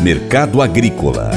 [0.00, 1.30] Mercado Agrícola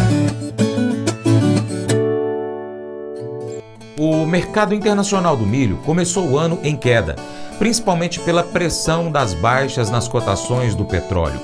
[3.97, 7.15] O mercado internacional do milho começou o ano em queda,
[7.59, 11.39] principalmente pela pressão das baixas nas cotações do petróleo.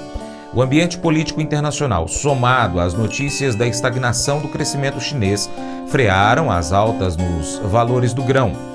[0.54, 5.48] O ambiente político internacional, somado às notícias da estagnação do crescimento chinês,
[5.88, 8.67] frearam as altas nos valores do grão.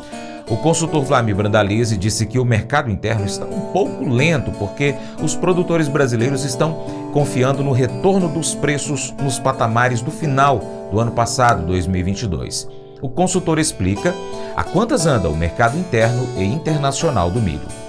[0.53, 5.35] O consultor Vlamir Brandalize disse que o mercado interno está um pouco lento porque os
[5.35, 6.75] produtores brasileiros estão
[7.11, 10.61] confiando no retorno dos preços nos patamares do final
[10.91, 12.69] do ano passado, 2022.
[13.01, 14.15] O consultor explica
[14.55, 17.82] a quantas anda o mercado interno e internacional do milho.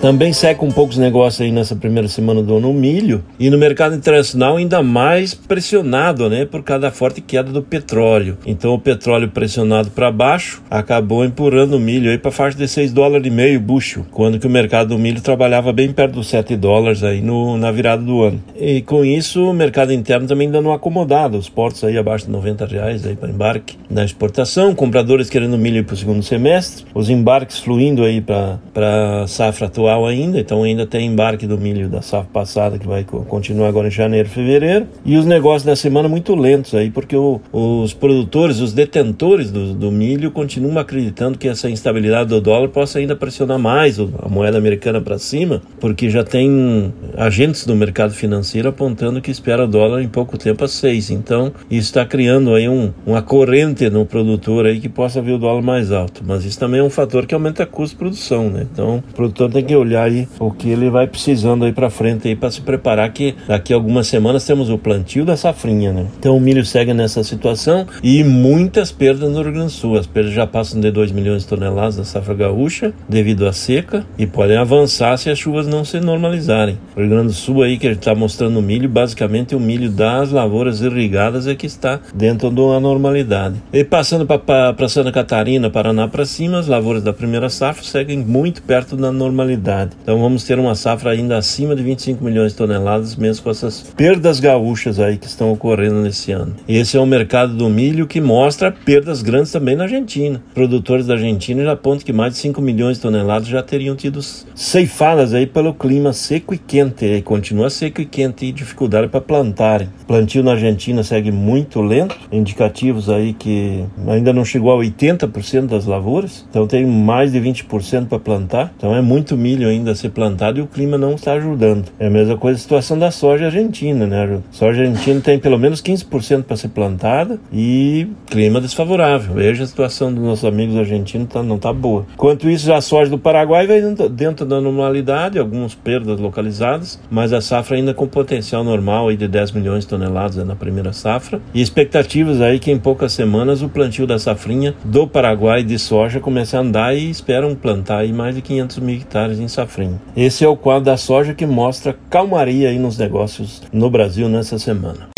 [0.00, 3.24] Também seca um pouco os negócios aí nessa primeira semana do ano o milho.
[3.36, 8.38] E no mercado internacional ainda mais pressionado, né, por causa da forte queda do petróleo.
[8.46, 12.92] Então o petróleo pressionado para baixo acabou empurrando o milho aí para faixa de 6
[12.92, 16.54] dólares e meio bucho, quando que o mercado do milho trabalhava bem perto dos 7
[16.54, 18.40] dólares aí no, na virada do ano.
[18.56, 22.30] E com isso o mercado interno também ainda não acomodado, os portos aí abaixo de
[22.30, 27.10] 90 reais aí para embarque na exportação, compradores querendo milho para o segundo semestre, os
[27.10, 32.02] embarques fluindo aí para safra atual atual ainda, então ainda tem embarque do milho da
[32.02, 36.34] safra passada que vai continuar agora em janeiro, fevereiro, e os negócios da semana muito
[36.34, 41.70] lentos aí, porque o, os produtores, os detentores do, do, milho continuam acreditando que essa
[41.70, 46.92] instabilidade do dólar possa ainda pressionar mais a moeda americana para cima, porque já tem
[47.16, 51.52] agentes do mercado financeiro apontando que espera o dólar em pouco tempo a seis, então
[51.70, 55.62] isso está criando aí um, uma corrente no produtor aí que possa ver o dólar
[55.62, 58.66] mais alto, mas isso também é um fator que aumenta custo de produção, né?
[58.70, 62.28] Então o produtor tem que olhar aí o que ele vai precisando aí para frente
[62.28, 66.06] aí para se preparar que daqui a algumas semanas temos o plantio da safrinha, né?
[66.18, 69.96] Então o milho segue nessa situação e muitas perdas no Rio Grande do Sul.
[69.96, 74.04] As perdas já passam de 2 milhões de toneladas da safra gaúcha devido à seca
[74.18, 76.78] e podem avançar se as chuvas não se normalizarem.
[76.96, 79.60] O Rio Grande do Sul aí que a gente está mostrando o milho, basicamente o
[79.60, 83.56] milho das lavouras irrigadas é que está dentro da normalidade.
[83.72, 88.62] E passando para Santa Catarina, Paraná para cima, as lavouras da primeira safra seguem muito
[88.62, 89.67] perto da normalidade
[90.02, 93.82] então vamos ter uma safra ainda acima de 25 milhões de toneladas, mesmo com essas
[93.96, 96.54] perdas gaúchas aí que estão ocorrendo nesse ano.
[96.68, 100.42] Esse é o mercado do milho que mostra perdas grandes também na Argentina.
[100.54, 104.20] Produtores da Argentina já apontam que mais de 5 milhões de toneladas já teriam tido
[104.22, 107.04] ceifadas aí pelo clima seco e quente.
[107.04, 109.88] E continua seco e quente e dificuldade para plantarem.
[110.06, 115.86] Plantio na Argentina segue muito lento, indicativos aí que ainda não chegou a 80% das
[115.86, 118.72] lavouras, então tem mais de 20% para plantar.
[118.76, 121.86] Então é muito milho milho ainda a ser plantado e o clima não está ajudando.
[121.98, 124.24] É a mesma coisa a situação da soja argentina, né?
[124.24, 129.34] A soja argentina tem pelo menos 15% para ser plantada e clima desfavorável.
[129.34, 132.06] Veja a situação dos nossos amigos argentinos, tá, não está boa.
[132.14, 133.80] Enquanto isso, a soja do Paraguai vai
[134.10, 139.26] dentro da normalidade, algumas perdas localizadas, mas a safra ainda com potencial normal aí de
[139.26, 141.40] 10 milhões de toneladas né, na primeira safra.
[141.52, 146.20] E expectativas aí que em poucas semanas o plantio da safrinha do Paraguai de soja
[146.20, 150.00] comece a andar e esperam plantar aí mais de 500 mil hectares em safrinha.
[150.16, 154.58] Esse é o quadro da soja que mostra calmaria aí nos negócios no Brasil nessa
[154.58, 155.17] semana.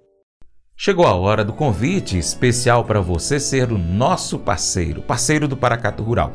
[0.83, 6.01] Chegou a hora do convite especial para você ser o nosso parceiro, parceiro do Paracato
[6.01, 6.33] Rural.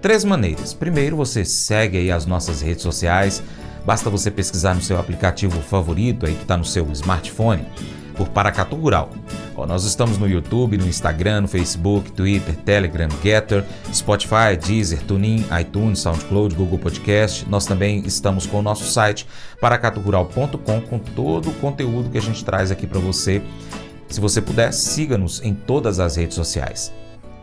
[0.00, 0.72] Três maneiras.
[0.72, 3.42] Primeiro, você segue aí as nossas redes sociais.
[3.84, 7.66] Basta você pesquisar no seu aplicativo favorito aí que está no seu smartphone
[8.16, 9.10] por Paracatu Rural.
[9.56, 15.44] Ó, nós estamos no YouTube, no Instagram, no Facebook, Twitter, Telegram, Getter, Spotify, Deezer, TuneIn,
[15.60, 17.44] iTunes, SoundCloud, Google Podcast.
[17.48, 19.26] Nós também estamos com o nosso site
[19.60, 23.42] paracaturural.com com todo o conteúdo que a gente traz aqui para você.
[24.08, 26.92] Se você puder, siga-nos em todas as redes sociais.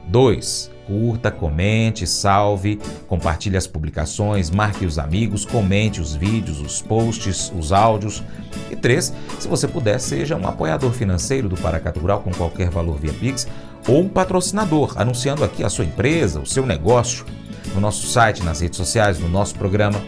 [0.07, 7.51] 2 curta, comente, salve, compartilhe as publicações, marque os amigos, comente os vídeos, os posts,
[7.57, 8.23] os áudios.
[8.69, 12.97] E três, se você puder, seja um apoiador financeiro do Paracato Rural com qualquer valor
[12.97, 13.47] via Pix
[13.87, 17.25] ou um patrocinador, anunciando aqui a sua empresa, o seu negócio,
[17.73, 20.01] no nosso site, nas redes sociais, no nosso programa.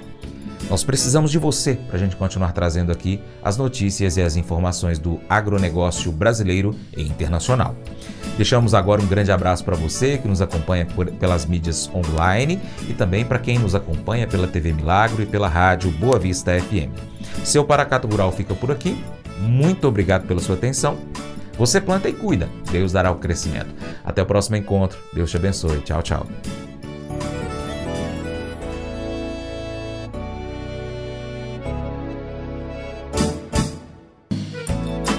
[0.70, 5.00] Nós precisamos de você para a gente continuar trazendo aqui as notícias e as informações
[5.00, 7.76] do agronegócio brasileiro e internacional.
[8.36, 12.94] Deixamos agora um grande abraço para você que nos acompanha por, pelas mídias online e
[12.94, 16.92] também para quem nos acompanha pela TV Milagro e pela rádio Boa Vista FM.
[17.44, 19.02] Seu Paracato Rural fica por aqui.
[19.40, 20.98] Muito obrigado pela sua atenção.
[21.58, 22.48] Você planta e cuida.
[22.72, 23.74] Deus dará o crescimento.
[24.04, 25.00] Até o próximo encontro.
[25.14, 25.80] Deus te abençoe.
[25.80, 26.28] Tchau, tchau.